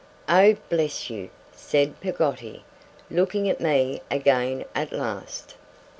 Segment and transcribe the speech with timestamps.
[0.27, 2.65] 'Oh, bless you!' said Peggotty,
[3.11, 5.53] looking at me again at last.